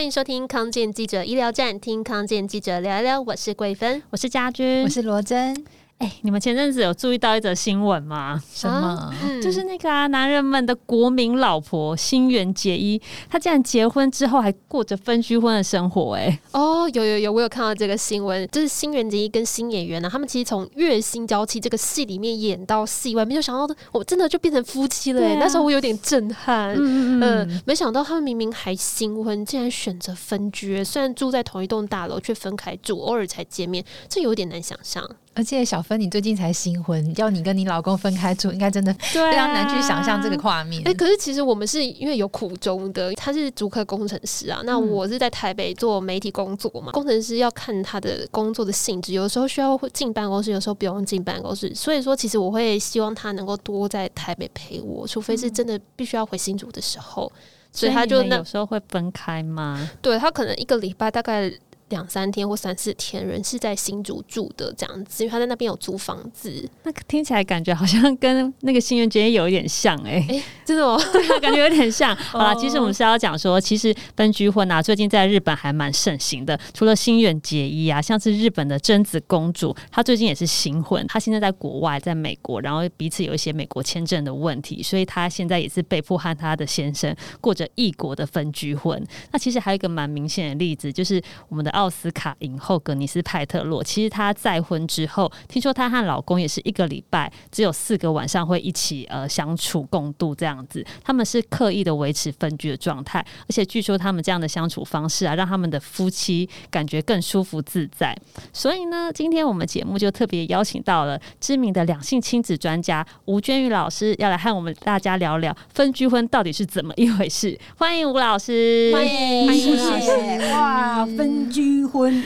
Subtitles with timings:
[0.00, 3.20] 欢迎收听康健记者医疗站，听康健记者聊一聊。
[3.20, 5.54] 我是桂芬，我是家君，我是罗真。
[6.00, 8.42] 哎、欸，你们前阵子有注意到一则新闻吗？
[8.50, 9.12] 什么？
[9.42, 12.98] 就是那个啊，男人们的国民老婆新垣结衣，
[13.28, 16.22] 她竟然结婚之后还过着分居婚的生活、欸。
[16.22, 25.26] 哎，哦，有有有，我有看到这个新闻，就是新垣结衣跟新演员呢、啊，他们其实从《月薪娇妻》这个戏里面演到戏外，没有想到我真的就变成夫妻了、欸。
[25.26, 26.70] 哎、啊，那时候我有点震撼。
[26.78, 30.82] 嗯嗯，嗯，没想到他们明明还新婚，竟然选择分居。
[30.82, 35.06] 虽然住在同一栋大楼，却分开住，偶尔才见面，这有点难想象。
[35.32, 40.82] 而且小芬，你最近才新婚，要你跟你老公分开住，应该真的非常难去想象这个画面。
[40.82, 57.40] 哎、啊欸，可是其实我们是因为有苦衷的，他是主科工程师啊，那我是在台北做媒体工作嘛，嗯、工程师要看他的工作的性质，有时候需要进办公室，有时候不用进办公室，所以说其实我会希望他能够多在台北陪我，除非是真的必须要回新竹的时候，嗯、
[57.72, 59.88] 所以他就那有时候会分开吗？
[60.02, 61.50] 对，他可能一个礼拜大概。
[61.90, 66.68] 两三天或三四天，人是在新竹住的这样子，因为他在那边有租房子。
[66.84, 70.98] 那听起来感觉好像跟那个新垣结衣有一点像哎、欸，真的哦，
[71.42, 72.16] 感觉有点像。
[72.30, 76.58] 好啦，其实我们是要讲说，其实分居婚啊，最近在日本还蛮盛行的。
[76.72, 89.04] 除了新垣结衣啊，像是日本的贞子公主，她最近也是新婚，她现在在国外，在美国，然后彼此有一些美国签证的问题，所以她现在也是被迫和她的先生过着异国的分居婚。
[89.32, 91.79] 那其实还有一个蛮明显的例子，就是我们的。
[91.80, 100.84] 奥斯卡影后格尼斯派特洛，其实她再婚之后，听说她和老公也是一个礼拜只有四个晚上会一起呃相处共度这样子。
[101.02, 108.14] 他们是刻意的维持分居的状态，而且据说他们这样的相处方式啊，让他们的夫妻感觉更舒服自在。
[108.52, 117.58] 所以呢，今天我们节目就特别邀请到了知名的两性亲子专家吴娟玉老师，要来和我们大家聊聊分居婚到底是怎么一回事。
[117.78, 120.52] 欢迎吴老师，欢迎，欢迎谢谢。
[120.52, 121.69] 哇，分居。
[121.70, 122.22] 离婚，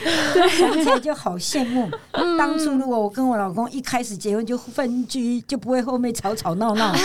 [0.57, 1.87] 想起来就好羡慕。
[2.37, 6.91] 当初如果我跟我老公一开始结婚就分居，就不会后面吵吵闹闹。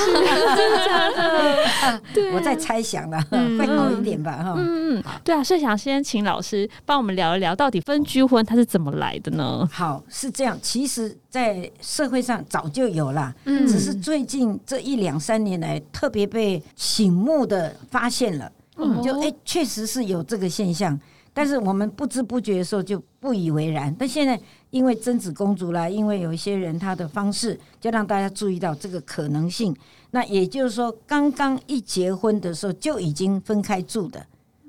[2.33, 4.43] 我在猜想了，会好一点吧？
[4.43, 9.69] 哈，嗯，对啊，所以想先请老师帮我们聊一聊，到底分居婚它是怎么来的呢？
[9.71, 20.99] 好，是这样，其实，在社会上早就有了，嗯，只是最近这一两三年来特别被醒目的发现了，嗯，就哎，确实是有这个现象。
[21.33, 24.39] 但是我们不知不觉的时候就不以为然，但现在
[24.71, 29.75] 因为贞子公主啦，因为有一些人他的方式，就让大家注意到这个可能性。
[30.11, 34.27] 那也就是说，刚刚一结婚的时候就已经分开住的，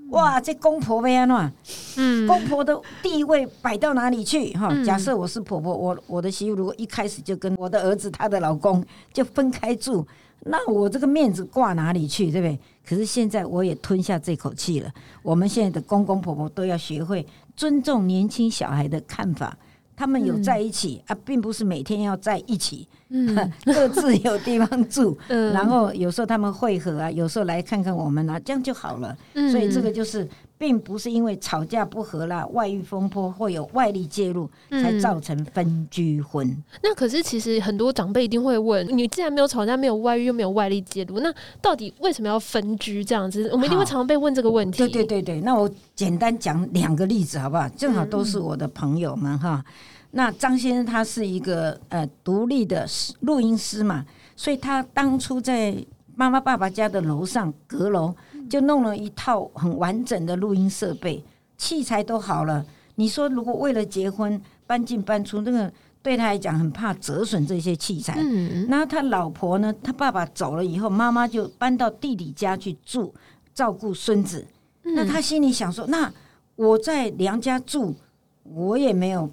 [0.10, 1.52] 哇，这公婆呗啊，
[1.98, 4.54] 嗯，公婆的地位摆到哪里去？
[4.54, 10.06] 哈，假设我是婆婆，我我的媳妇如果一开始就跟我的儿子他的老公就分开住。
[10.44, 12.60] 那我这个面子挂哪里去，对不对？
[12.88, 14.92] 可是现在我也吞下这口气了。
[15.22, 17.26] 我们现在的公公婆婆都要学会
[17.56, 19.58] 尊重年轻小孩的看法，
[19.96, 29.18] 他们有在一起、嗯、啊，并不是每天要在一起，嗯， 各自有地方住， 嗯，然后有时候他们会合啊，有时候来看看我们啊，这样就好了。
[29.34, 30.28] 嗯，所以这个就是。
[30.62, 36.48] 并不是因为吵架不和啦、外遇风波或有外力介入才造成分居婚。
[36.48, 36.64] 嗯。
[36.84, 41.34] 那可是其实很多长辈一定会问：你既然没有吵架、没有外遇、又没有外力介入，那
[41.64, 43.50] 到底为什么要分居这样子？
[43.52, 44.78] 我们一定会常常被问这个问题。
[44.78, 47.68] 对对对对，那我简单讲两个例子好不好？
[47.70, 49.66] 正好都是我的朋友们哈。
[49.66, 49.74] 嗯、
[50.12, 52.86] 那张先生他是一个呃独立的
[53.22, 54.06] 录音师嘛，
[54.36, 55.76] 所以他当初在
[56.16, 58.14] 妈妈爸爸家的楼上阁楼。
[58.52, 61.24] 就弄了一套很完整的录音设备，
[61.58, 62.66] 器材都好了。
[62.96, 68.18] 你说如果为了结婚搬进搬出，那个对他来讲很怕折损这些器材。
[68.20, 73.14] 嗯，然后他老婆呢，他爸爸走了以后，妈妈就搬到弟弟家去住，
[73.54, 74.46] 照顾孙子。
[74.84, 76.12] 那他心里想说：那
[76.58, 77.96] 我在娘家住，
[78.44, 79.32] 我也没有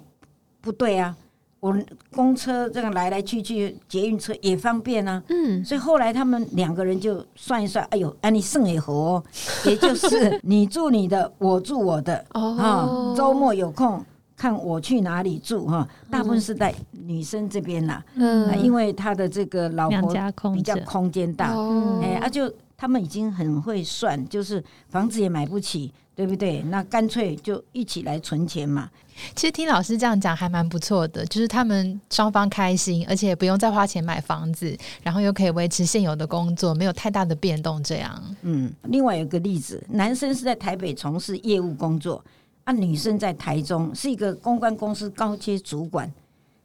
[0.61, 1.17] 不对啊。
[1.59, 1.77] 我
[2.15, 5.21] 公车这样来来去去，捷运车也方便啊。
[5.29, 9.23] 嗯，所以后来他们两个人就算一算，哎呦，哎，你剩也合哦，
[9.65, 12.25] 也就是你住你的，我住我的。
[12.33, 14.03] 哦，周末有空
[14.37, 18.01] 看我去哪里住哈，大部分是在女生这边啦。
[18.15, 20.13] 嗯，因为他的这个老婆
[20.53, 21.53] 比较空间大。
[21.53, 25.91] 哦，哎，啊，就他们已经很会算，就是房子也买不起。
[26.19, 26.61] 对不对？
[26.63, 28.89] 那干脆就一起来存钱嘛。
[29.33, 37.81] 其实听老师这样讲还蛮不错的，就是他们双方开心，而且也不用再花钱买房子，然后又可以维持现有的工作，没有太大的变动。
[37.81, 38.69] 这样，嗯。
[38.83, 42.21] 另外有个例子，男生是在台北从事业务工作，
[42.65, 46.11] 啊，女生在台中是一个公关公司高阶主管。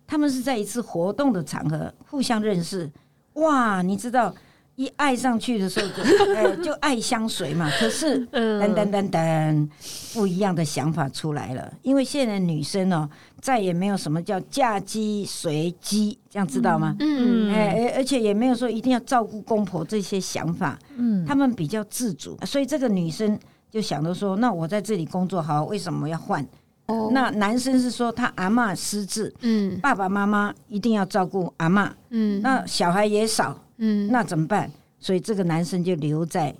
[0.04, 2.90] 他们是在一次活动的场合互相认识。
[3.34, 4.34] 哇，你知道
[4.76, 6.02] 一爱上去的时候就，
[6.34, 7.70] 哎，就爱相随嘛。
[7.78, 9.68] 可是，噔噔噔噔，
[10.12, 11.72] 不一样的想法出来了。
[11.82, 13.08] 因为现在女生哦，
[13.40, 16.96] 再也没有什么叫嫁鸡随鸡，这样知道吗？
[16.98, 20.78] 嗯，哎，而且也没有说一定要照顾公婆这些想法。
[20.96, 23.38] 嗯，他们比较自主，所以这个女生
[23.70, 26.44] 就想着说，那我在这里工作好，为什么要换？
[26.86, 33.58] 哦，那男生是说他阿嬷失智，嗯，爸爸妈妈一定要照顾阿嬷，嗯，那小孩也少。
[33.78, 34.70] 嗯，那怎么办？
[34.98, 36.54] 所以这个男生就留在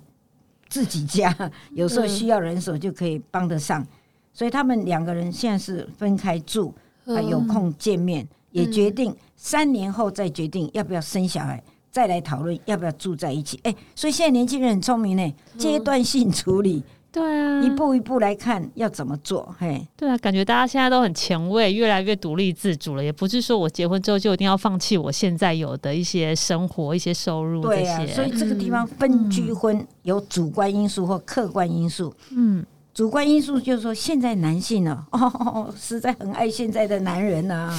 [0.69, 1.35] 自己家，
[1.71, 3.85] 有时候需要人手就可以帮得上。
[4.33, 6.73] 所以他们两个人现在是分开住，
[7.05, 13.59] 啊，有空见面，也决定三年后再决定要不要生小孩，再来讨论要不要住在一起。
[13.63, 16.83] 哎，所以现在年轻人很聪明呢，阶段性处理。
[17.15, 27.83] 对啊，一步一步来看要怎么做，嘿，对啊，感觉大家现在都很前卫，越来越独立自主了，也不是说我结婚之后就一定要放弃我现在有的一些生活、一些收入这些。
[27.83, 32.65] 对啊，所以这个地方分居婚有主观因素或客观因素，嗯。
[32.95, 37.69] 主观因素就是说，现在男性呢， 哦，实在很爱现在的男人呐。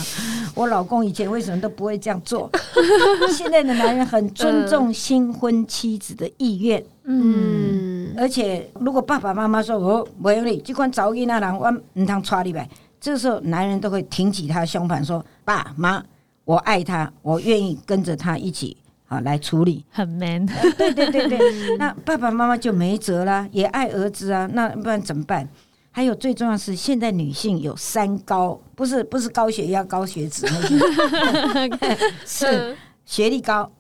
[0.55, 2.51] 我老公以前为什么都不会这样做？
[3.33, 12.69] 现在的男人很尊重新婚妻子的意愿，嗯，而且如果爸爸妈妈说哦，不用你，就管找一那人，我唔通娶你呗。
[13.01, 16.05] 这时候，男人都会挺起他胸膛说：“爸妈，
[16.45, 20.45] 我爱他，我愿意跟着他一起。”好，来处理，很 man。
[20.77, 21.39] 对对对对，
[21.79, 25.49] 那爸爸妈妈就没辙啦，也爱儿子啊，那不然怎么办？
[25.93, 31.71] 还有最重要是，现在女性有三高，不是不是高血压、高血脂那些，
[32.27, 33.71] 是学历高。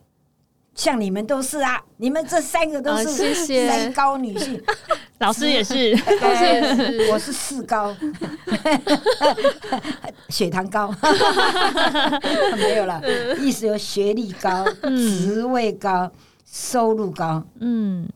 [0.74, 4.62] 像你们都是啊，你们这三个都是三高女性，
[5.18, 7.94] 老师也是， 老师也是，我是四高，
[10.28, 10.92] 血糖高，
[12.56, 13.02] 没有了，
[13.40, 16.10] 意思有学历高、职位高、
[16.44, 18.06] 收入高，嗯，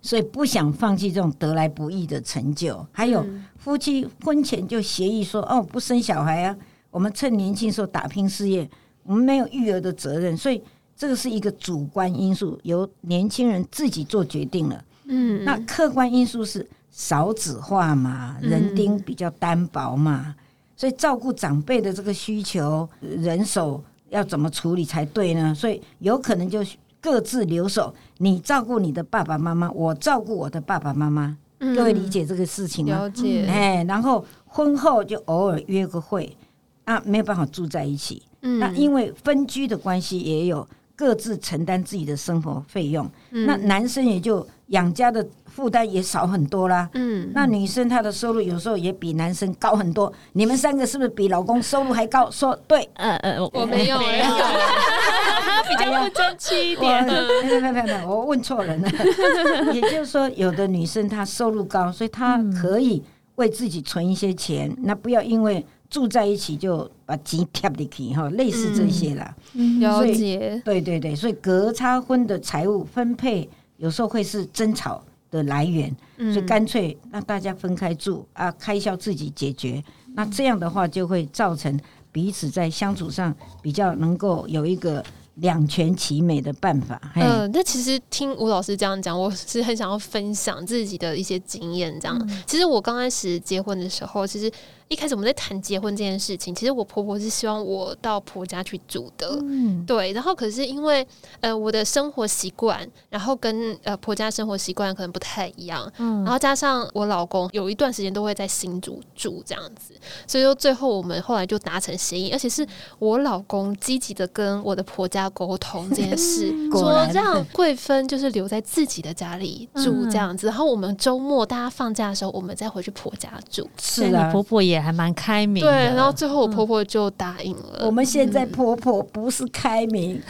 [0.00, 2.84] 所以不想放弃这种得来不易的成就。
[2.90, 3.24] 还有
[3.56, 6.56] 夫妻婚前就协议说，哦，不生小孩啊，
[6.90, 8.68] 我们趁年轻时候打拼事业，
[9.04, 10.60] 我们没有育儿的责任，所以。
[10.94, 14.84] 这个是一个主观因素，由年轻人自己做决定了。
[15.04, 20.34] 嗯，那客观因素是少子化嘛，人丁比较单薄嘛，
[20.76, 25.54] 所以照顾长辈的这个需求，人手要怎么处理才对呢？
[25.54, 26.64] 所以有可能就
[27.00, 31.36] 各自留守，你照顾你的爸爸妈妈，我照顾我的爸爸妈妈。
[31.58, 32.92] 各位理解这个事情吗？
[32.92, 33.46] 了解。
[33.46, 36.36] 哎，然后婚后就偶尔约个会，
[36.84, 38.22] 啊，没有办法住在一起。
[38.42, 40.66] 嗯，那因为分居的关系也有。
[40.94, 46.88] 各自承担自己的生活费用，嗯、那男生也就养家的负担也少很多啦。
[46.94, 50.12] 嗯，那女生她的收入有时候也比男生高很多。
[50.34, 52.30] 你们三个是不是比老公收入还高？
[52.30, 54.24] 说对，嗯嗯，我没有，没有，
[55.68, 57.04] 比较不争气一点。
[57.04, 58.88] 没有没有没有，我问错人了。
[59.72, 63.02] 也就是说，有的女生她收入高，所以她可以
[63.36, 64.70] 为自己存一些钱。
[64.70, 65.64] 嗯、那不要因为。
[65.92, 69.36] 住在一起就把钱贴进去哈，类似这些啦。
[69.52, 70.60] 嗯、了解。
[70.64, 73.46] 对对对，所以隔差婚的财务分配
[73.76, 79.84] 有时候会是争吵的来源，嗯、所以干脆让大家分开住啊，开销自己解决。
[80.14, 81.78] 那这样的话就会造成
[82.10, 85.04] 彼此在相处上比较能够有一个。
[85.36, 87.00] 两全其美的办法。
[87.14, 91.98] 嗯，那其实听吴老师这样讲，我是很想要分享自己的一些经验。
[91.98, 94.52] 这样，嗯、其实我刚开始结婚的时候，其实
[94.92, 99.38] 一开始我们在谈结婚这件事情，其实我婆婆是希望我到婆家去住的。
[99.42, 100.12] 嗯，对。
[100.12, 101.06] 然后，可是因为
[101.40, 105.90] 呃我的生活习惯，然后跟呃婆家生活习惯可能不太一样。
[105.98, 106.22] 嗯。
[106.22, 109.94] 然后加上我老公有一段时间都会在新竹住这样子，
[110.26, 112.66] 所以说最后我们后来就达成协议，而且是
[112.98, 115.22] 我老公积极的跟我的婆家。
[115.34, 123.66] 沟通这件事， 说让贵芬就是留在自己的家里住这样子，然后我们周末大家放假的时候，我们再回去婆家住。
[123.80, 125.62] 是的，婆婆也还蛮开明。
[125.62, 127.86] 对，然后最后我婆婆就答应了。
[127.86, 130.20] 我们现在婆婆不是开明，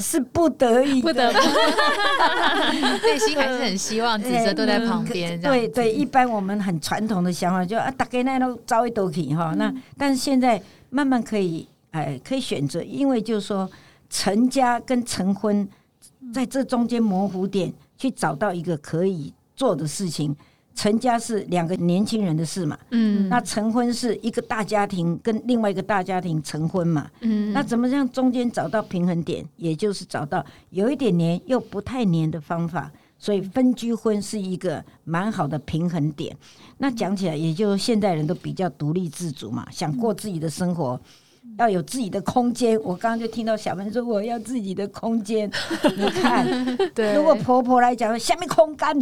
[0.00, 1.38] 是不得已，不得不，
[3.06, 5.40] 内心还是很希望子孙都在旁边。
[5.40, 9.54] 对对，一般我们很传统的想法就啊，大概那都招一都可以哈。
[9.56, 13.68] 那但是现在慢慢可以哎，可以选择，因为就是说。
[14.08, 15.68] 成家跟成婚，
[16.32, 20.34] 在这中间模糊点去找到一个可以做的事情。
[20.76, 32.92] 成家是两个年轻人的事嘛，嗯，那成婚是一个大家庭跟另外一个大家庭成婚嘛，嗯，那怎么样中间找到平衡点，也就是找到有一点黏又不太黏的方法。
[33.18, 36.36] 所以分居婚是一个蛮好的平衡点。
[36.76, 41.00] 那讲起来，也就现代人都比较独立自主嘛，想过自己的生活。
[41.58, 42.78] 要有自己的空间。
[42.82, 45.50] 我刚刚就听到小文说我要自己的空间。
[45.96, 46.46] 你看，
[46.94, 48.96] 对，如果婆婆来讲，下面空干，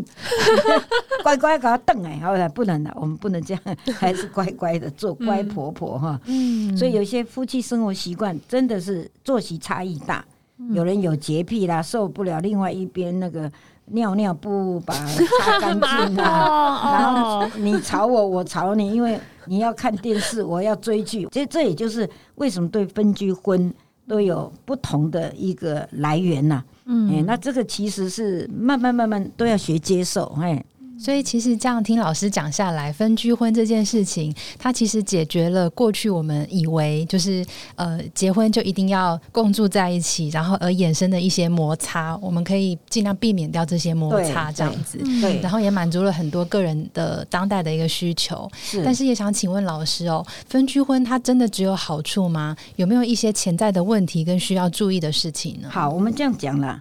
[1.23, 3.63] 乖乖给她瞪哎，好了，不能了，我们不能这样，
[3.95, 6.21] 还是乖乖的做乖婆婆哈。
[6.27, 10.25] 嗯，所以有些夫妻生活习惯真的是作息差异大，
[10.73, 13.51] 有人有洁癖啦，受不了另外一边那个。
[13.87, 14.95] 尿尿不把
[15.41, 21.29] 擦干净啊， 然后你吵我，我吵你，因为你要看电视，我要追剧。
[21.31, 23.73] 这这也就是为什么对分居婚
[24.09, 26.63] 都有不同的一个来源呐。
[26.87, 30.65] 嗯、欸，那这个其实是慢慢慢慢都要学接受，哎。
[30.99, 44.99] 所以其实这样听老师讲下来，分居婚这件事情，它其实解决了过去我们以为就是呃结婚就一定要共住在一起，然后而衍生的一些摩擦，我们可以尽量避免掉这些摩擦，这样子。
[45.21, 48.51] 对，然后也满足了很多个人的当代的一个需求。
[48.55, 52.57] 是，但是也想请问老师哦，分居婚它真的只有好处吗？
[52.77, 55.69] 有没有一些潜在的问题跟需要注意的事情呢？
[55.71, 56.81] 好，我们这样讲了，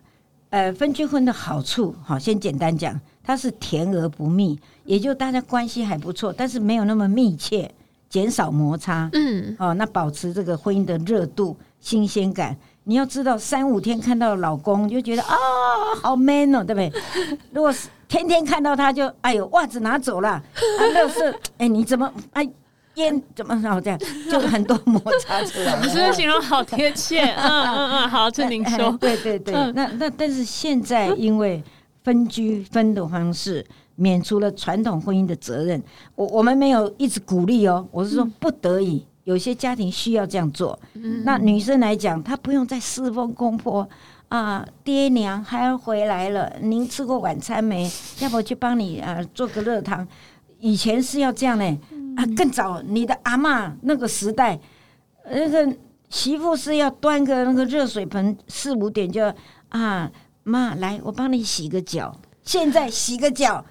[0.51, 2.99] 呃，分居婚的好处，好，先简单讲。
[3.23, 7.71] 它是甜而不蜜，也就大家关系还不错，但是没有那么密切，
[8.09, 9.09] 减少摩擦。
[9.13, 12.55] 嗯，哦，那保持这个婚姻的热度、新鲜感。
[12.85, 17.01] 你要知道，三五天看到老公就觉得啊、哦，好 man 哦，对不对？
[17.53, 20.43] 如果是天天看到他就，就哎呦，袜子拿走了，啊，
[20.93, 22.45] 乐色，哎，你怎么哎
[22.95, 23.97] 烟怎么好这样，
[24.29, 25.79] 就很多摩擦出来。
[25.81, 27.23] 你 是不是形容好贴切？
[27.23, 28.91] 嗯嗯嗯，好，这您说。
[28.99, 31.63] 对对对，嗯、那那但是现在因为。
[32.03, 35.81] 分居分的方式，免除了传统婚姻的责任。
[36.15, 40.77] 我我们没有一直鼓励哦，我是说不得已，嗯、有些家庭需要这样做。
[40.95, 43.87] 嗯、那女生来讲，她不用再侍奉公婆
[44.27, 46.51] 啊，爹娘还要回来了。
[46.61, 47.89] 您吃过晚餐没？
[48.19, 50.05] 要不去帮你啊做个热汤？
[50.59, 51.79] 以前是要这样呢，
[52.17, 54.59] 啊，更早你的阿嬷那个时代，
[55.29, 55.73] 那个
[56.09, 59.33] 媳妇是要端个那个热水盆，四五点就要
[59.69, 60.11] 啊。
[60.43, 62.15] 妈，来，我帮你洗个脚。
[62.43, 63.63] 现在洗个脚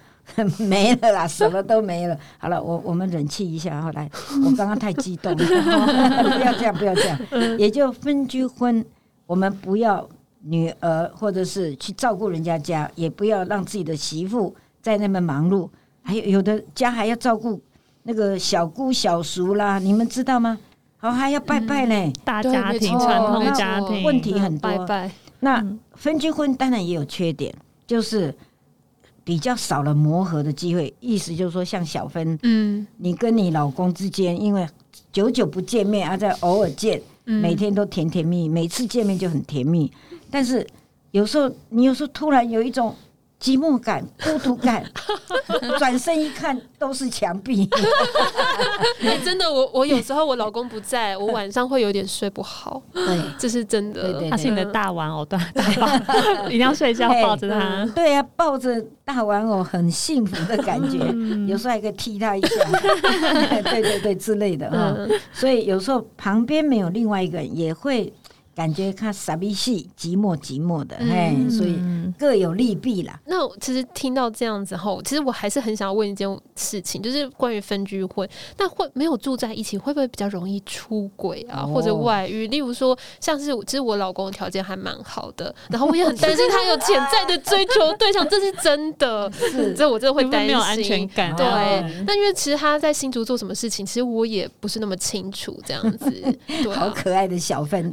[0.57, 2.17] 没了啦，什么都没了。
[2.39, 3.81] 好了，我我们忍气一下。
[3.81, 4.09] 后来
[4.43, 7.19] 我刚刚太激动了，不要这样，不要这样。
[7.59, 8.83] 也就分居婚，
[9.27, 10.07] 我们不要
[10.41, 15.69] 女儿或者是去照顾人家家，也不要让自己的媳妇在那边忙碌。
[16.01, 17.61] 还有有的家还要照顾
[18.03, 20.57] 那个小姑小叔啦，你们知道吗？
[20.97, 21.95] 好，还要拜拜呢。
[21.95, 24.69] 嗯、大家庭传统家庭问题很多。
[24.71, 25.11] 拜拜。
[25.43, 27.53] 那分居婚当然也有缺点，
[27.85, 28.33] 就是
[29.23, 30.93] 比较少了磨合的机会。
[30.99, 34.65] 意思就是说，像小芬，嗯，你跟你老公之间，因为
[35.11, 39.91] 久久不见面，啊，在偶尔见，每天都甜甜蜜，每次见面就很甜蜜。
[40.31, 40.65] 但是
[41.11, 42.95] 有时候，你有时候突然有一种。
[43.43, 44.81] 寂寞感、孤独感，
[45.77, 47.69] 转身一看都是墙壁。
[49.01, 52.81] 欸、 真的，我我有时候我老公不在，我晚上会有点睡不好。
[52.93, 54.29] 对，这是真的。
[54.29, 56.01] 他是你的大玩偶，大大
[56.47, 57.85] 一定要睡觉抱着他。
[57.93, 62.47] 对呀、啊，抱着大玩偶很幸福的感觉，嗯、有时候还可以踢他一下。
[63.61, 64.95] 对对对，之类的哈。
[64.97, 68.13] 嗯、所以有时候旁边没有另外一个人也会。
[68.55, 71.79] 感觉他傻逼戏，寂寞寂寞的，哎、嗯，所以
[72.19, 73.19] 各有利弊啦。
[73.25, 82.47] 那其实听到这样子后，其实我还是很想要问一件事情，就是关于分居婚，那会没有住在一起，会不会比较容易出轨啊，哦、或者外遇？
[82.47, 91.35] 例如说，像是其实我老公的条件还蛮好的，然后我也很担心 他有潜在的追求对象，这是真的，是这我真的会担心，没有安全感。
[91.35, 96.11] 对，那、哦、因为其实他在新竹做什么事情，其实我也不是那么清楚，这样子。
[96.47, 97.91] 对啊、好可爱的小芬，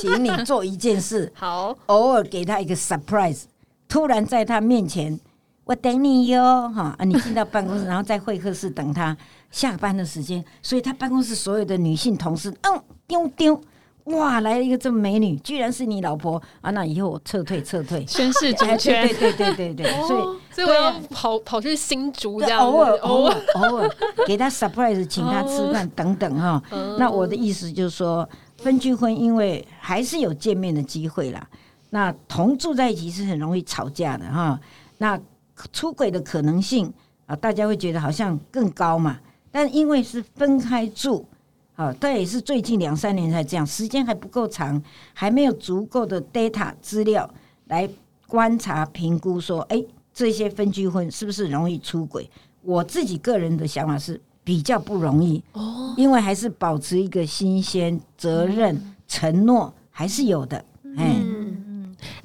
[0.00, 3.42] 请你做一件事， 好，偶尔给他一个 surprise，
[3.88, 5.18] 突然在他面前，
[5.64, 7.04] 我等你哟，哈啊！
[7.04, 9.16] 你进到办公室， 然后在会客室等他
[9.50, 13.60] 下班的时间，所以他办公室所有的女性同事，嗯，丢丢，
[14.04, 16.70] 哇，来了一个这么美女，居然是你老婆啊！
[16.70, 23.90] 那以后我撤退，撤退，宣誓主权，对对对对对，所以所以我要跑跑去新竹这样，偶尔偶尔偶尔
[24.26, 26.60] 给他 surprise，请他吃饭等等哈。
[26.98, 28.28] 那我的意思就是说。
[28.62, 31.48] 分居婚，因为还是有见面的机会啦。
[31.88, 34.60] 那同住在一起是很容易吵架的哈。
[34.98, 35.18] 那
[35.72, 36.92] 出轨的可能性
[37.26, 39.18] 啊，大家会觉得好像更高嘛。
[39.50, 41.26] 但因为是分开住，
[41.74, 44.80] 啊，但也是最近两三年才这样，时间还不够长，
[45.14, 47.28] 还没有足够的 data 资料
[47.66, 47.88] 来
[48.26, 52.30] 观察评估说，哎，这些分居婚是不是容易出轨？
[52.62, 54.20] 我自己个人的想法是。
[54.50, 60.56] 比较不容易哦，因为还是保持一个新鲜、责任、承诺还是有的。
[60.96, 61.20] 哎，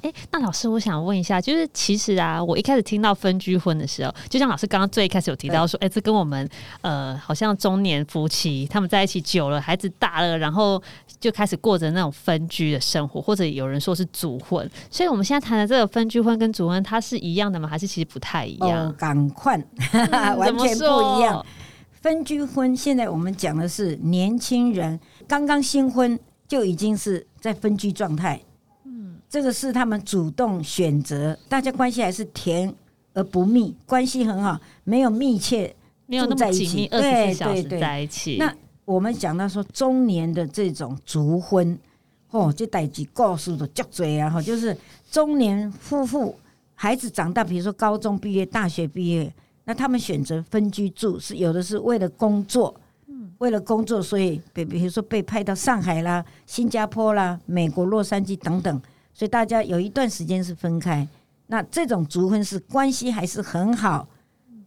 [0.02, 6.48] 哎，那老师，我想问一下，就是其实啊，我一开始听到分居婚的时候，就像老师刚刚最一开始有提到说，哎，这跟我们
[6.80, 10.82] 呃，好像中年夫妻他们在一起久了，孩子大了，然后
[11.20, 14.68] 就开始过着那种分居的生活，或者有人说是组婚。
[14.90, 17.68] 所以我们现在谈的这个分居婚跟组婚，它是一样的吗？
[17.68, 18.88] 还是其实不太一样？
[18.88, 19.56] 哦，赶快，
[20.36, 21.46] 完全不一样。
[22.00, 28.40] 分居婚现在我们讲的是年轻人刚刚新婚就已经是在分居状态。
[28.84, 32.72] 嗯这个是他们主动选择，大家关系还是甜
[33.12, 35.74] 而不密，关系很好，没有密切，
[36.06, 38.36] 没有那么紧密，二十四小时在一起。
[38.38, 41.76] 那我们讲到说中年的这种族婚，
[42.30, 44.74] 哦，就代几告诉的足多啊，哈，就是
[45.10, 46.36] 中年夫妇
[46.74, 49.34] 孩子长大，比如说高中毕业、大学毕业，
[49.66, 52.74] 那他们选择分居住，是有的是为了工作，
[53.08, 58.80] 嗯，为了工作，所以比比如说被派到上海啦、新加坡啦、美国洛杉矶等等。
[59.12, 61.06] 所以大家有一段时间是分开，
[61.48, 64.06] 那这种族婚是关系还是很好，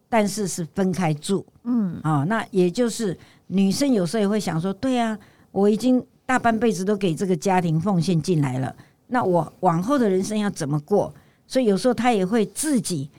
[0.10, 5.18] 但是是分开住，嗯，啊，那也就是女生有时候也会想说，对啊，
[5.52, 8.76] 我已经大半辈子都给这个家庭奉献进来了，
[9.08, 11.14] 那我往后的人生要怎么过？
[11.48, 13.10] 所以有时候她也会自己，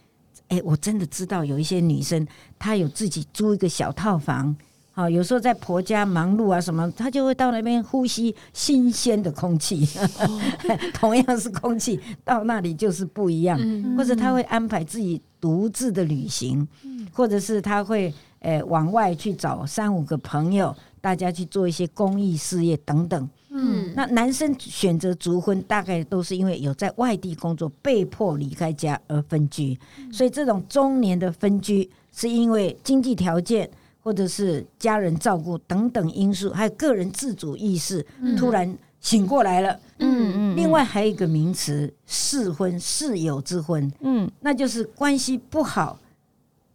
[0.50, 2.26] 哎，我真的知道有一些女生，
[2.58, 4.54] 她有自己租一个小套房。
[4.92, 9.88] 好，有时候在婆家忙碌啊，什么，她就会到那边呼吸新鲜的空气。
[10.18, 10.40] 哦、
[10.92, 13.56] 同样是空气，到那里就是不一样。
[13.62, 23.30] 嗯、或者她会安排自己独自的旅行，嗯、或者是她会诶、呃、往外去找三五个朋友，大家去做一些公益事业等等。
[23.60, 29.78] 嗯，那男生选择族婚，大概都是因为有在外地工作，被迫离开家而分居。
[29.98, 33.70] 嗯、所以这种中年的分居，是因为经济条件。
[34.02, 38.04] 或者是家人照顾等等因素，还有个人自主意识
[38.38, 39.78] 突然醒过来了。
[39.98, 40.56] 嗯嗯。
[40.56, 43.92] 另外还有一个名词，室婚，室友之婚。
[44.00, 45.98] 嗯，那就是关系不好，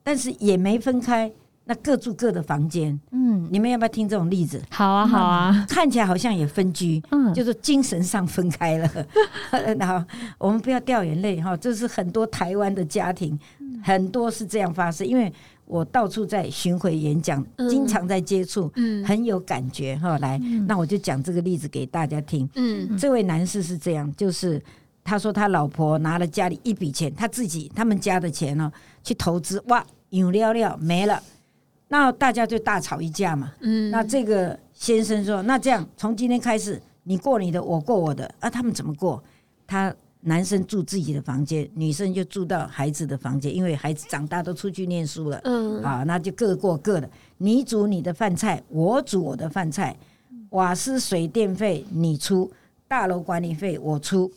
[0.04, 1.30] 但是也没分开，
[1.65, 2.98] 那各住各的房间。
[3.12, 4.62] 嗯，你们要不要听这种例子？
[4.69, 5.65] 好啊，好啊。
[5.67, 8.89] 看起来好像也分居，嗯，就是精神上分开了。
[9.77, 10.05] 然后
[10.38, 13.38] 我们不要掉眼泪哈，这是很多台湾的家庭，
[13.84, 15.31] 很多是这样发生，因为。
[15.67, 20.15] 我到处在巡回演讲，经常在接触，嗯很有感觉哈。
[20.19, 22.47] 来，那我就讲这个例子给大家听。
[22.54, 24.62] 嗯，这位男士是这样，就是
[25.04, 28.71] 他说他老婆拿了家里一笔钱，他自己他们家的钱呢，
[29.04, 31.19] 去投资，哇，有料料没了，
[31.88, 33.54] 那大家就大吵一架嘛。
[33.62, 38.30] 嗯，那这个先生说，那这样从今天开始，你过你的，我过我的。
[38.39, 39.24] 啊，他们怎么过？
[39.67, 39.93] 他。
[40.28, 45.39] 男生住自己的房间，女生就住到孩子的房间，因为孩子长大都出去念书了。
[45.43, 47.08] 嗯，啊，那就各过各的。
[47.38, 49.95] 你煮你的饭菜，我煮我的饭菜。
[50.50, 52.52] 瓦斯水电费你出，
[52.88, 54.32] 大楼管理费我出。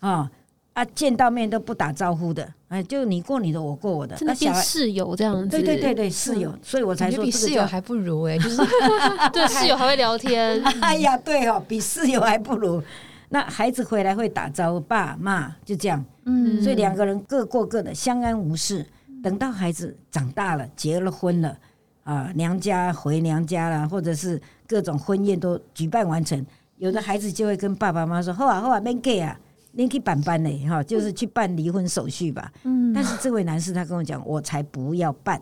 [0.00, 0.30] 啊
[0.74, 4.16] 啊，见到面都不打招呼的，哎，就你过你的，我过我的。
[4.20, 5.48] 那变室友这样子。
[5.48, 8.56] 对对对对，室友，所以我才说比室友还不如哎，就是
[9.32, 10.62] 对室友还会聊天。
[10.82, 12.82] 哎呀，对哦，比室友还不如。
[13.30, 18.84] 那孩子回来会打招呼，爸妈就这样，嗯，所以两个人各过各的，相安无事。
[19.22, 21.56] 等到孩子长大了，结了婚了，
[22.02, 26.44] 啊，娘家回娘家了，或者是各种婚宴都举办完成，
[26.76, 29.38] 有的孩子就会跟爸爸妈妈说：“好啊，好啊，免给啊，
[29.74, 35.40] 你去办办嘞，哈，就是去办离婚手续吧。”嗯，但是这位男士他跟我讲，我才不要办。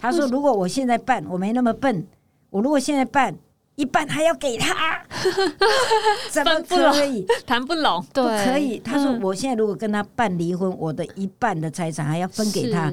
[0.00, 2.06] 他说：“如果我现在办，我没那么笨，
[2.50, 3.34] 我如果现在办。”
[3.74, 5.02] 一半还要给他，
[6.30, 8.04] 怎么可以谈不拢？
[8.12, 8.78] 不可以。
[8.78, 12.92] 他说：“我现在如果跟他办离婚，我的一半的财产还要分给他，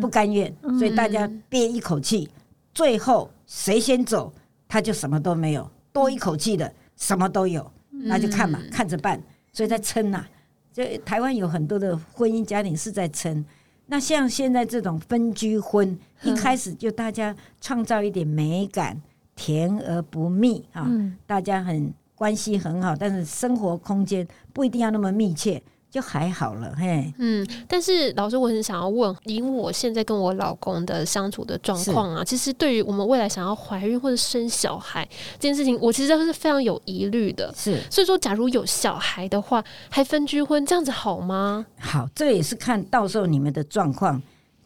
[0.00, 0.54] 不甘愿。
[0.78, 2.28] 所以大家憋一口气，
[2.72, 4.32] 最后谁先走，
[4.68, 5.68] 他就什么都没有。
[5.92, 9.20] 多一口气的什么都有，那就看嘛，看着办。
[9.52, 10.26] 所以在撑呐，
[10.72, 13.44] 就台湾有很多的婚姻家庭是在撑。
[13.86, 19.00] 那像现在这种分居婚，一开始就大家创造一点美感。”
[19.34, 20.86] 甜而不腻啊，
[21.26, 25.60] 大家很关系很好，但是生活空间不一定要那么密切，
[25.92, 27.12] 就还好了嘿。
[27.18, 37.52] 嗯，但是老师，我很想要问，以我现在跟我老公的相处的状况啊，其实对于我们未来想要怀孕或者生小孩这件事情，我其实是非常有疑虑的。
[37.54, 41.66] 是，所以说，假如有小孩的话，还分居婚这样子好吗？
[41.78, 44.22] 好，这也是看到时候你们的状况。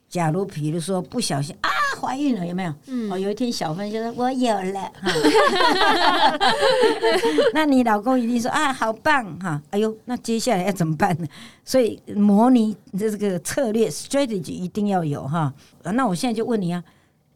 [0.09, 1.69] 假如比如说不小心啊
[2.01, 2.75] 怀孕了有没有？
[2.87, 5.11] 嗯，哦，有一天小芬就说我有了 哈，
[7.55, 11.27] 那你老公一定说啊好棒哈，哎呦，那接下来要怎么办呢？
[11.65, 15.53] 所以模拟这这个策略 strategy 一定要有哈。
[15.83, 16.83] 那我现在就问你啊，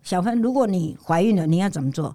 [0.03, 2.15] 小芬，如果你怀孕了，你要怎么做？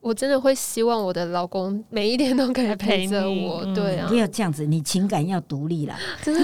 [0.00, 5.96] 我真的会希望我的老公每一天都可以陪着我，对啊，不要这样子，你情感要独立啦。
[6.22, 6.40] 真的，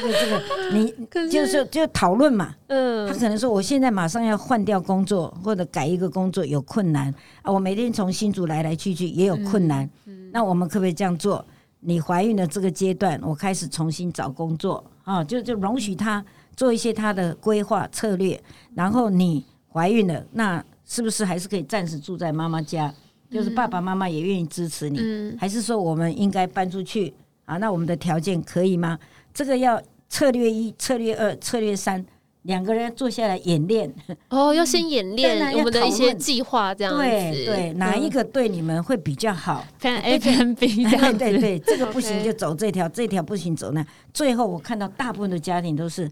[0.00, 0.42] 这个这个，
[0.72, 2.54] 你就是就讨论嘛。
[2.66, 9.88] 嗯，他可能说我现在马上要换掉工作，或者改一个工作有困难啊，我每天从新竹来来去去也有困难。
[10.30, 11.44] 那我们可不可以这样做？
[11.80, 16.22] 你怀孕的这个阶段，我开始重新找工作啊，就就容许他
[16.54, 18.38] 做一些他的规划策略，
[18.74, 20.62] 然后你怀孕了那。
[20.90, 22.92] 是不是还是可以暂时住在妈妈家？
[23.30, 27.56] 就是爸爸妈妈也愿意支持你，嗯、还是说我们应该搬出去啊？
[27.58, 28.98] 那我们的条件可以吗？
[29.32, 32.04] 这个要策略一、策略二、策略三，
[32.42, 33.88] 两个人坐下来演练。
[34.30, 36.98] 哦， 要先演练我们的一些计划，这样子。
[36.98, 43.86] 对对，哪一个对你们会比较好？Plan A、Plan B，这样对对， 这个不行就走这条，这条不行走那。
[44.12, 46.10] 最后我看到大部分的家庭都是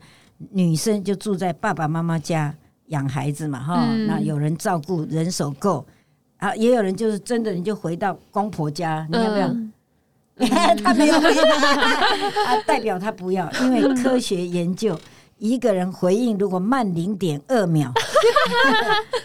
[0.53, 2.55] 女生就住在爸爸妈妈家。
[2.89, 5.85] 养孩子嘛，哈、嗯，那有人照顾，人手够
[6.39, 9.49] 啊，也有人就是真的，你就回到公婆家，你要不要？
[9.49, 9.73] 嗯、
[10.85, 11.43] 他没有回答，
[12.47, 14.99] 啊，代表他不要，因为科学研究，
[15.39, 17.93] 一个人回应如果慢零点二秒，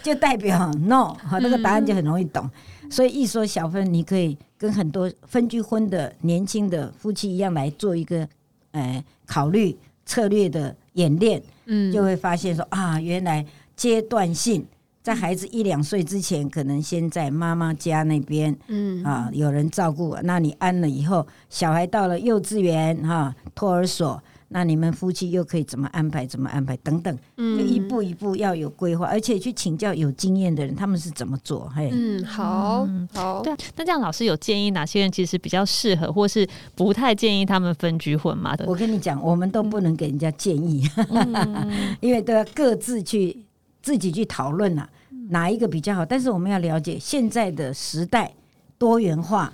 [0.02, 2.50] 就代表 no，好，那个答案就很容易懂。
[2.90, 8.28] 所以一说小芬，你可以跟很多分居婚的年轻的夫妻一样来做一个，
[8.72, 11.42] 呃，考虑策略的演练。
[11.66, 13.44] 嗯，就会发现说啊，原来
[13.76, 14.66] 阶段性
[15.02, 20.16] 在孩子一两岁之前，可能先在妈妈家那边，嗯啊，有人照顾。
[20.22, 24.22] 那你安了以后，小孩到了幼稚园哈，托儿所。
[24.54, 26.24] 那你们夫妻又可以怎么安排？
[26.24, 26.76] 怎么安排？
[26.76, 31.68] 等等，嗯，就一步一步要有规划，而且去请教有经验的人，他们是怎么做？
[31.74, 33.52] 嘿，嗯，好，好，对。
[33.74, 38.56] 那这样老师有建议哪些人其实比较适合，或是不太建议他们分居婚吗？
[38.64, 43.36] 我跟你讲，我们都不能给人家建议，嗯、 因为都要各自去
[43.82, 44.88] 自己去讨论啊，
[45.30, 46.06] 哪一个比较好？
[46.06, 48.32] 但是我们要了解现在的时代
[48.78, 49.52] 多元化，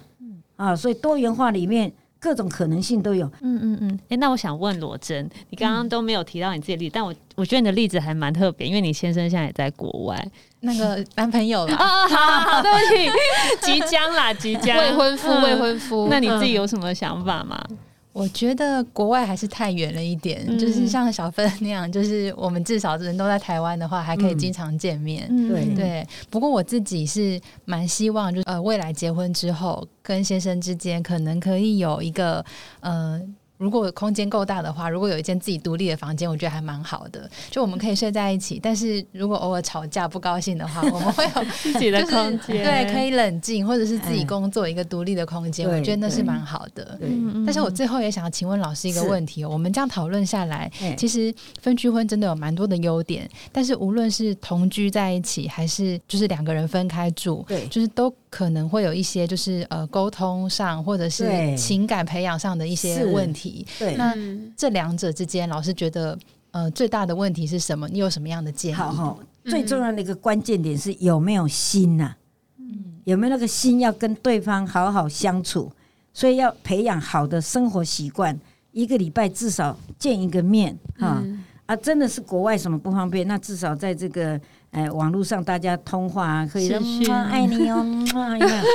[0.56, 1.90] 啊，所以多元化里面。
[2.20, 3.26] 各种可能性都有。
[3.40, 3.98] 嗯嗯嗯。
[4.02, 10.28] 哎、欸，那我想问罗真，你刚刚都没有提到你自己的例子，嗯、但我我觉得你的例子还蛮特别，因为你先生现在也在国外，
[10.60, 11.74] 那个 男朋友了。
[11.74, 16.08] 啊，好好好，对不起，即将啦，即将未婚夫，未婚夫。
[16.10, 17.58] 那你自己有什么想法吗？
[17.70, 17.78] 嗯
[18.12, 25.26] 我觉得国外还是太远了一点，嗯、就是像小芬那样，就是我们至少人都在台湾的话，还可以经常见面。
[25.30, 26.06] 嗯、对对。
[26.28, 32.44] 不过我自己是蛮希望，就是呃，未来结婚之后，跟先生之间可能可以有一个
[32.80, 33.20] 呃。
[33.60, 37.30] 如果空间够大的话，如果有一间自己独立的房间，我觉得还蛮好的。
[37.50, 45.68] 就我们可以睡在一起，但是如果偶尔吵架不高兴的话， 我们会有自己的空间，对，可以冷静，或者是自己工作一个独立的空间。
[45.68, 46.98] 我觉得那是蛮好的。
[47.44, 58.10] 但是我最后也想要请问老师一个问题哦，我们这样讨论下来，其实分居婚真的有蛮多的优点，但是无论是同居在一起，还是就是两个人分开住，对，就是都。
[58.30, 63.66] 可能会有一些就是呃沟通上或者是情感培养上的一些问题。
[63.76, 64.14] 对，那
[64.56, 66.16] 这两者之间，老师觉得
[66.52, 67.88] 呃最大的问题是什么？
[67.88, 68.74] 你有什么样的建议？
[68.74, 72.16] 好好，最重要的一个关键点是有没有心呐、啊？
[72.58, 75.70] 嗯，有没有那个心要跟对方好好相处？
[76.14, 78.38] 所以要培养好的生活习惯，
[78.70, 81.20] 一个礼拜至少见一个面哈。
[81.66, 83.26] 啊，真的是国外什么不方便？
[83.26, 84.40] 那至少在这个。
[84.70, 86.78] 哎，网络上大家通话啊，可以说
[87.28, 87.84] “爱你哦”，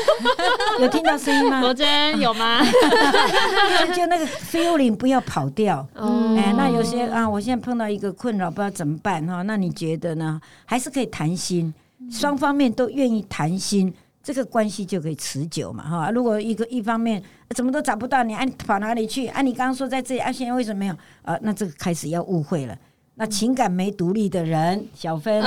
[0.81, 1.61] 有听到声音吗？
[1.61, 2.59] 罗真有吗？
[3.95, 5.87] 就那个 feeling 不要跑掉。
[5.95, 6.35] 哦。
[6.37, 9.41] 哎，那有些啊，我现在碰到一个困扰，不知道怎么办哈？
[9.43, 10.41] 那你觉得呢？
[10.65, 11.73] 还是可以谈心，
[12.11, 16.11] 双方面都愿意谈心，这个关系就可以持久嘛哈。
[16.11, 17.23] 如果一个一方面
[17.55, 19.27] 怎么都找不到你，啊，跑哪里去？
[19.27, 20.95] 啊，你刚刚说在这里，啊，现在为什么没有？
[21.21, 22.77] 啊，那这个开始要误会了。
[23.15, 25.41] 那情感没独立的人，小芬，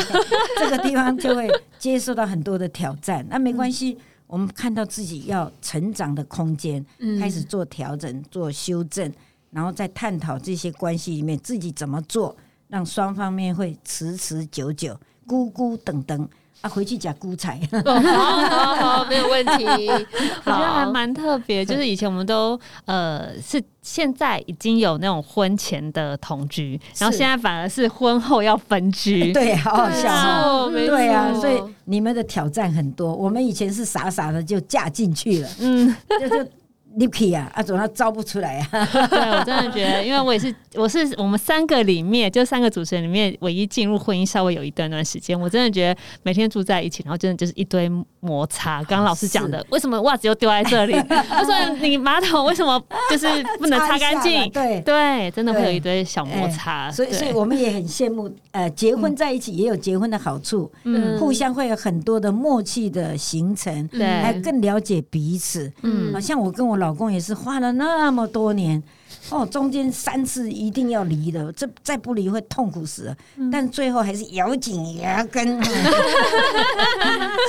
[0.58, 1.48] 这个地方就会
[1.78, 3.24] 接受到很多的挑战。
[3.28, 6.84] 那没关系，我们看到自己要成长的空间，
[7.20, 9.12] 开始做调整、做修正，
[9.50, 12.34] 然后再探讨这些关系里面自己怎么做，
[12.68, 16.28] 让双方面会持持久久、孤孤等等。
[16.60, 19.64] 啊，回去讲孤财，好好好，没有问题。
[20.44, 36.50] 我觉得还蛮特别，就是以前我们都呃是现在已经有那种婚前的同居，然后现在反而是婚后要分居， 对，好好笑哦，对啊，所以你们的挑战很多，我们以前是傻傻的就嫁进去了，嗯， 就就
[36.96, 38.68] 立气啊，啊，总他招不出来啊。
[39.08, 45.38] 对，我真的觉得，因为我也是，我是我们三个里面，就三个主持人里面，唯一进入婚姻稍微有一段段时间。
[45.38, 48.82] 我真的觉得每天住在一起，然后真的就是一堆摩擦。
[48.84, 50.92] 刚刚老师讲的，啊、为什么袜子又丢在这里？
[51.28, 53.26] 他说你马桶为什么就是
[53.58, 54.48] 不能擦干净？
[54.50, 56.86] 对对，真的会有一堆小摩擦。
[56.86, 65.70] 欸、所以，所以我们也很羡慕，呃，结婚在一起也有结婚的好处，嗯，互相会有很多的默契的形成，对，还更了解彼此。
[65.82, 68.82] 嗯，像我跟我老公也是花了那么多年，
[69.30, 73.16] 哦，中间三次一定要离的，这再不离会痛苦死了。
[73.36, 75.46] 嗯、但最后还是咬紧牙根，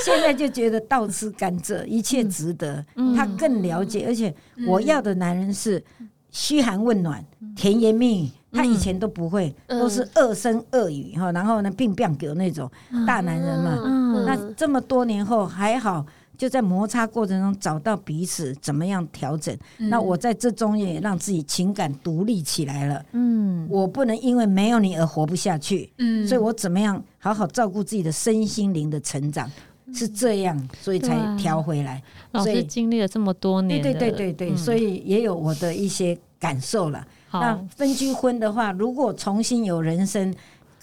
[0.04, 2.84] 现在就觉得倒吃甘蔗，一切值得。
[2.94, 4.32] 嗯、他更了解，而且
[4.68, 5.82] 我要的男人是
[6.30, 7.22] 嘘寒问暖、
[7.56, 8.30] 甜言蜜语。
[8.56, 12.70] 他以前都不会，都是恶声恶语哈，然后呢，病病狗那种
[13.04, 14.24] 大男人嘛。
[14.24, 16.06] 那这么多年后还好。
[16.44, 19.56] 就在摩擦过程中找到彼此怎么样调整。
[19.78, 23.02] 嗯、那我在这中也让自己情感独立起来了。
[23.12, 25.90] 嗯，我不能因为没有你而活不下去。
[25.96, 29.50] 嗯，所以我怎么样好好照顾自己的身心灵的成长，
[29.86, 32.02] 嗯、是这样，所以才调回来。
[32.30, 37.02] 啊、所以经历了这么多年，对对对对对，嗯、所以也有我的一些感受了。
[37.32, 40.32] 那分居婚的话，如果重新有人生，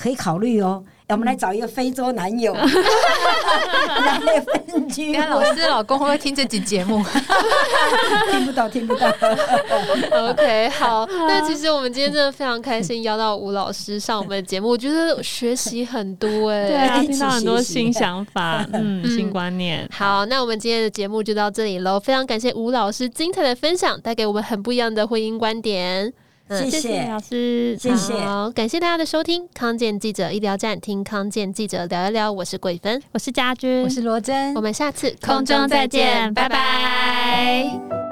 [0.02, 0.84] 可以考虑哦。
[1.10, 5.14] 我们来找一个非洲男友 来分居。
[5.18, 7.04] 老师老公会不会听这集节目？
[8.32, 9.10] 听不到，听不到。
[10.32, 11.06] OK，好。
[11.28, 19.86] 那其实我们今天真的非常开心，邀到吴老师上我们的节目，我觉得学习很多哎、欸，对啊，听到很多新想法，嗯，新观念。
[19.92, 22.00] 好，那我们今天的节目就到这里喽。
[22.00, 26.14] 非常感谢吴老师精彩的分享，带给我们很不一样的婚姻观点。
[26.58, 38.11] 谢谢老师，谢谢，好，感谢大家的收听，康健记者医疗站，听康健记者聊一聊，我是桂芬，我是家君，我是罗真，我们下次空中再见，拜拜。